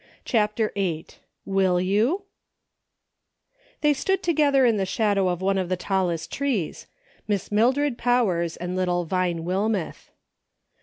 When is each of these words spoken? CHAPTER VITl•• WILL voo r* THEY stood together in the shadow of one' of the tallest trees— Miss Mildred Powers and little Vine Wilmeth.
CHAPTER 0.25 0.71
VITl•• 0.75 1.03
WILL 1.45 1.77
voo 1.77 2.17
r* 2.21 2.23
THEY 3.81 3.93
stood 3.93 4.23
together 4.23 4.65
in 4.65 4.77
the 4.77 4.83
shadow 4.87 5.27
of 5.27 5.43
one' 5.43 5.59
of 5.59 5.69
the 5.69 5.77
tallest 5.77 6.31
trees— 6.31 6.87
Miss 7.27 7.51
Mildred 7.51 7.99
Powers 7.99 8.57
and 8.57 8.75
little 8.75 9.05
Vine 9.05 9.43
Wilmeth. 9.45 10.09